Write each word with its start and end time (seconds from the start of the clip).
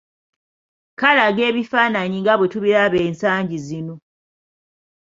Kalaga 0.99 1.41
ebifaananyi 1.49 2.17
nga 2.21 2.33
bwe 2.37 2.47
tubiraba 2.53 2.97
ensangi 3.07 3.57
zino 3.65 3.95